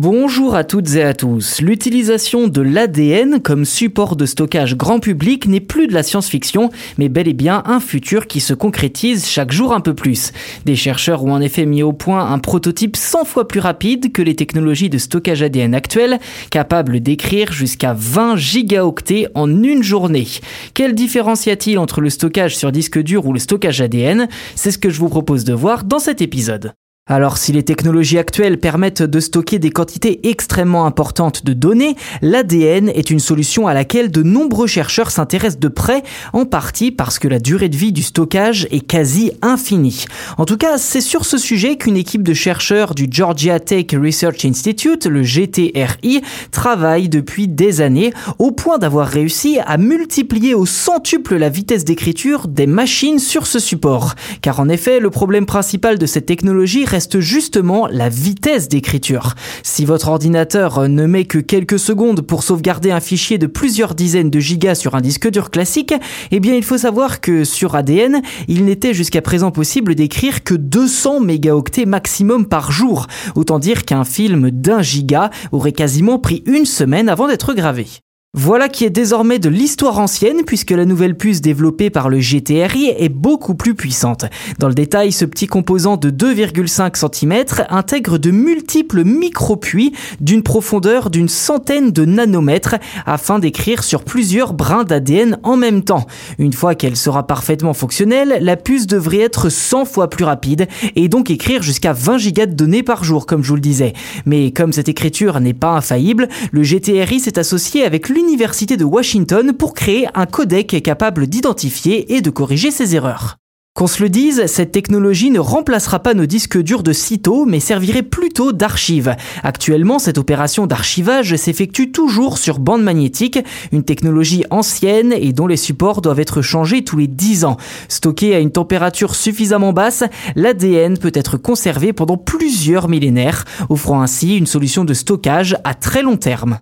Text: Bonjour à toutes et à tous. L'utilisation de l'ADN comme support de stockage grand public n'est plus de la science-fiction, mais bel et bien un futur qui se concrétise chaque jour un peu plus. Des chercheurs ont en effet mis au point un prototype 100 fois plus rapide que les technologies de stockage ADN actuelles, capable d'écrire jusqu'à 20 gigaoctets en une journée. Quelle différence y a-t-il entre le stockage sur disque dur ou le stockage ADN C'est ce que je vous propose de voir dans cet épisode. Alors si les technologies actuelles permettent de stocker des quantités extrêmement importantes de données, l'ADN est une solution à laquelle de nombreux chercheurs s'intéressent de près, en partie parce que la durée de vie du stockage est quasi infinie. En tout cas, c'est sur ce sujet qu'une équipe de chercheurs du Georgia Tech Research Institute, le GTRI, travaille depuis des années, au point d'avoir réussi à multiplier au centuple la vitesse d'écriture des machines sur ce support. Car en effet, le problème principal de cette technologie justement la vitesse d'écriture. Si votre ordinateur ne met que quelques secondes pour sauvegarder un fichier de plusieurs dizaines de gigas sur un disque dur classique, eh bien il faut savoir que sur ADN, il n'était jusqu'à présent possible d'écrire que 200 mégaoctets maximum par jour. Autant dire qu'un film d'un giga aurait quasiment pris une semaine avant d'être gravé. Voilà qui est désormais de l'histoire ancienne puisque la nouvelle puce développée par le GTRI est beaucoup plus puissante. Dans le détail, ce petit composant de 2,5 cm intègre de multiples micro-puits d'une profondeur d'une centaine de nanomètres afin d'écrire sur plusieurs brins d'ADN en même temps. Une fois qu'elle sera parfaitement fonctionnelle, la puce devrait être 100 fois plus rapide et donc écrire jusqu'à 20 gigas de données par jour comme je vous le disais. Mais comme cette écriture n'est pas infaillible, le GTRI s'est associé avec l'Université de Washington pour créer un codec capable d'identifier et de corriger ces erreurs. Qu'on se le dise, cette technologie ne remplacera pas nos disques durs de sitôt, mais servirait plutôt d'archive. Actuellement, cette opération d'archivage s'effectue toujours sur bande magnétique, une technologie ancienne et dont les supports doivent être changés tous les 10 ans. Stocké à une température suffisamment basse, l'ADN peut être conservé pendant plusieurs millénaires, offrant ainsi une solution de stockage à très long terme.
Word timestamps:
Bonjour 0.00 0.54
à 0.54 0.62
toutes 0.62 0.94
et 0.94 1.02
à 1.02 1.12
tous. 1.12 1.60
L'utilisation 1.60 2.46
de 2.46 2.60
l'ADN 2.60 3.40
comme 3.40 3.64
support 3.64 4.14
de 4.14 4.26
stockage 4.26 4.76
grand 4.76 5.00
public 5.00 5.48
n'est 5.48 5.58
plus 5.58 5.88
de 5.88 5.92
la 5.92 6.04
science-fiction, 6.04 6.70
mais 6.98 7.08
bel 7.08 7.26
et 7.26 7.32
bien 7.32 7.64
un 7.66 7.80
futur 7.80 8.28
qui 8.28 8.38
se 8.38 8.54
concrétise 8.54 9.26
chaque 9.26 9.50
jour 9.50 9.72
un 9.72 9.80
peu 9.80 9.94
plus. 9.94 10.30
Des 10.64 10.76
chercheurs 10.76 11.24
ont 11.24 11.32
en 11.32 11.40
effet 11.40 11.66
mis 11.66 11.82
au 11.82 11.92
point 11.92 12.30
un 12.30 12.38
prototype 12.38 12.94
100 12.94 13.24
fois 13.24 13.48
plus 13.48 13.58
rapide 13.58 14.12
que 14.12 14.22
les 14.22 14.36
technologies 14.36 14.88
de 14.88 14.98
stockage 14.98 15.42
ADN 15.42 15.74
actuelles, 15.74 16.20
capable 16.52 17.00
d'écrire 17.00 17.50
jusqu'à 17.50 17.92
20 17.92 18.36
gigaoctets 18.36 19.26
en 19.34 19.50
une 19.64 19.82
journée. 19.82 20.28
Quelle 20.74 20.94
différence 20.94 21.46
y 21.46 21.50
a-t-il 21.50 21.76
entre 21.76 22.00
le 22.00 22.10
stockage 22.10 22.56
sur 22.56 22.70
disque 22.70 23.02
dur 23.02 23.26
ou 23.26 23.32
le 23.32 23.40
stockage 23.40 23.80
ADN 23.80 24.28
C'est 24.54 24.70
ce 24.70 24.78
que 24.78 24.90
je 24.90 25.00
vous 25.00 25.08
propose 25.08 25.42
de 25.42 25.54
voir 25.54 25.82
dans 25.82 25.98
cet 25.98 26.22
épisode. 26.22 26.72
Alors 27.10 27.38
si 27.38 27.52
les 27.52 27.62
technologies 27.62 28.18
actuelles 28.18 28.58
permettent 28.58 29.02
de 29.02 29.18
stocker 29.18 29.58
des 29.58 29.70
quantités 29.70 30.28
extrêmement 30.28 30.84
importantes 30.84 31.42
de 31.46 31.54
données, 31.54 31.96
l'ADN 32.20 32.90
est 32.90 33.08
une 33.08 33.18
solution 33.18 33.66
à 33.66 33.72
laquelle 33.72 34.10
de 34.10 34.22
nombreux 34.22 34.66
chercheurs 34.66 35.10
s'intéressent 35.10 35.58
de 35.58 35.68
près, 35.68 36.02
en 36.34 36.44
partie 36.44 36.90
parce 36.90 37.18
que 37.18 37.26
la 37.26 37.38
durée 37.38 37.70
de 37.70 37.76
vie 37.76 37.92
du 37.92 38.02
stockage 38.02 38.68
est 38.70 38.86
quasi 38.86 39.32
infinie. 39.40 40.04
En 40.36 40.44
tout 40.44 40.58
cas, 40.58 40.76
c'est 40.76 41.00
sur 41.00 41.24
ce 41.24 41.38
sujet 41.38 41.76
qu'une 41.76 41.96
équipe 41.96 42.22
de 42.22 42.34
chercheurs 42.34 42.94
du 42.94 43.08
Georgia 43.10 43.58
Tech 43.58 43.86
Research 43.94 44.44
Institute, 44.44 45.06
le 45.06 45.22
GTRI, 45.22 46.20
travaille 46.50 47.08
depuis 47.08 47.48
des 47.48 47.80
années, 47.80 48.12
au 48.38 48.50
point 48.50 48.76
d'avoir 48.76 49.08
réussi 49.08 49.58
à 49.64 49.78
multiplier 49.78 50.54
au 50.54 50.66
centuple 50.66 51.36
la 51.36 51.48
vitesse 51.48 51.86
d'écriture 51.86 52.48
des 52.48 52.66
machines 52.66 53.18
sur 53.18 53.46
ce 53.46 53.58
support. 53.58 54.14
Car 54.42 54.60
en 54.60 54.68
effet, 54.68 55.00
le 55.00 55.08
problème 55.08 55.46
principal 55.46 55.98
de 55.98 56.04
cette 56.04 56.26
technologie 56.26 56.84
justement 57.20 57.86
la 57.86 58.08
vitesse 58.08 58.68
d'écriture. 58.68 59.34
Si 59.62 59.84
votre 59.84 60.08
ordinateur 60.08 60.88
ne 60.88 61.06
met 61.06 61.24
que 61.24 61.38
quelques 61.38 61.78
secondes 61.78 62.22
pour 62.22 62.42
sauvegarder 62.42 62.90
un 62.90 63.00
fichier 63.00 63.38
de 63.38 63.46
plusieurs 63.46 63.94
dizaines 63.94 64.30
de 64.30 64.40
gigas 64.40 64.74
sur 64.74 64.94
un 64.94 65.00
disque 65.00 65.30
dur 65.30 65.50
classique, 65.50 65.94
eh 66.30 66.40
bien 66.40 66.54
il 66.54 66.64
faut 66.64 66.78
savoir 66.78 67.20
que 67.20 67.44
sur 67.44 67.74
ADN, 67.74 68.22
il 68.48 68.64
n'était 68.64 68.94
jusqu'à 68.94 69.22
présent 69.22 69.50
possible 69.50 69.94
d'écrire 69.94 70.42
que 70.42 70.54
200 70.54 71.20
mégaoctets 71.20 71.86
maximum 71.86 72.46
par 72.46 72.72
jour. 72.72 73.06
Autant 73.34 73.58
dire 73.58 73.84
qu'un 73.84 74.04
film 74.04 74.50
d'un 74.50 74.82
giga 74.82 75.30
aurait 75.52 75.72
quasiment 75.72 76.18
pris 76.18 76.42
une 76.46 76.66
semaine 76.66 77.08
avant 77.08 77.28
d'être 77.28 77.54
gravé. 77.54 77.86
Voilà 78.34 78.68
qui 78.68 78.84
est 78.84 78.90
désormais 78.90 79.38
de 79.38 79.48
l'histoire 79.48 79.98
ancienne 79.98 80.42
puisque 80.44 80.72
la 80.72 80.84
nouvelle 80.84 81.16
puce 81.16 81.40
développée 81.40 81.88
par 81.88 82.10
le 82.10 82.18
GTRI 82.20 82.92
est 82.94 83.08
beaucoup 83.08 83.54
plus 83.54 83.74
puissante. 83.74 84.26
Dans 84.58 84.68
le 84.68 84.74
détail, 84.74 85.12
ce 85.12 85.24
petit 85.24 85.46
composant 85.46 85.96
de 85.96 86.10
2,5 86.10 86.94
cm 86.94 87.64
intègre 87.70 88.18
de 88.18 88.30
multiples 88.30 89.02
micro-puits 89.02 89.94
d'une 90.20 90.42
profondeur 90.42 91.08
d'une 91.08 91.30
centaine 91.30 91.90
de 91.90 92.04
nanomètres 92.04 92.74
afin 93.06 93.38
d'écrire 93.38 93.82
sur 93.82 94.04
plusieurs 94.04 94.52
brins 94.52 94.84
d'ADN 94.84 95.38
en 95.42 95.56
même 95.56 95.82
temps. 95.82 96.06
Une 96.38 96.52
fois 96.52 96.74
qu'elle 96.74 96.96
sera 96.96 97.26
parfaitement 97.26 97.72
fonctionnelle, 97.72 98.40
la 98.42 98.56
puce 98.56 98.86
devrait 98.86 99.20
être 99.20 99.48
100 99.48 99.86
fois 99.86 100.10
plus 100.10 100.24
rapide 100.24 100.68
et 100.96 101.08
donc 101.08 101.30
écrire 101.30 101.62
jusqu'à 101.62 101.94
20 101.94 102.18
gigas 102.18 102.46
de 102.46 102.52
données 102.52 102.82
par 102.82 103.04
jour 103.04 103.24
comme 103.24 103.42
je 103.42 103.48
vous 103.48 103.54
le 103.54 103.62
disais. 103.62 103.94
Mais 104.26 104.50
comme 104.50 104.74
cette 104.74 104.90
écriture 104.90 105.40
n'est 105.40 105.54
pas 105.54 105.70
infaillible, 105.70 106.28
le 106.52 106.62
GTRI 106.62 107.20
s'est 107.20 107.38
associé 107.38 107.84
avec 107.84 108.10
l'Université 108.18 108.76
de 108.76 108.84
Washington 108.84 109.52
pour 109.52 109.74
créer 109.74 110.08
un 110.12 110.26
codec 110.26 110.82
capable 110.82 111.28
d'identifier 111.28 112.16
et 112.16 112.20
de 112.20 112.30
corriger 112.30 112.72
ces 112.72 112.96
erreurs. 112.96 113.36
Qu'on 113.76 113.86
se 113.86 114.02
le 114.02 114.08
dise, 114.08 114.46
cette 114.46 114.72
technologie 114.72 115.30
ne 115.30 115.38
remplacera 115.38 116.00
pas 116.00 116.14
nos 116.14 116.26
disques 116.26 116.58
durs 116.58 116.82
de 116.82 116.92
sitôt, 116.92 117.46
mais 117.46 117.60
servirait 117.60 118.02
plutôt 118.02 118.50
d'archive. 118.50 119.14
Actuellement, 119.44 120.00
cette 120.00 120.18
opération 120.18 120.66
d'archivage 120.66 121.36
s'effectue 121.36 121.92
toujours 121.92 122.38
sur 122.38 122.58
bande 122.58 122.82
magnétique, 122.82 123.38
une 123.70 123.84
technologie 123.84 124.44
ancienne 124.50 125.12
et 125.12 125.32
dont 125.32 125.46
les 125.46 125.56
supports 125.56 126.00
doivent 126.00 126.18
être 126.18 126.42
changés 126.42 126.82
tous 126.82 126.96
les 126.96 127.06
10 127.06 127.44
ans. 127.44 127.56
Stocké 127.86 128.34
à 128.34 128.40
une 128.40 128.50
température 128.50 129.14
suffisamment 129.14 129.72
basse, 129.72 130.02
l'ADN 130.34 130.98
peut 130.98 131.12
être 131.14 131.36
conservé 131.36 131.92
pendant 131.92 132.16
plusieurs 132.16 132.88
millénaires, 132.88 133.44
offrant 133.68 134.02
ainsi 134.02 134.36
une 134.36 134.46
solution 134.46 134.84
de 134.84 134.92
stockage 134.92 135.56
à 135.62 135.74
très 135.74 136.02
long 136.02 136.16
terme. 136.16 136.58